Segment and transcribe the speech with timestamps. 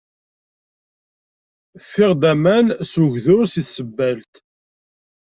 [1.83, 4.33] Ffiɣ-d aman s ugdur si tsebbalt.